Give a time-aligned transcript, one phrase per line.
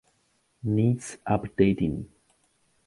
[0.63, 2.09] Needs updating